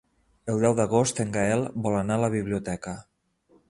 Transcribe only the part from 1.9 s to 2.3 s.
anar a